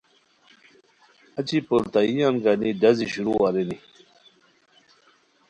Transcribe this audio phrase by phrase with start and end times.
[1.39, 3.77] اچی پولتائیان گانی ڈازی شروع ارینی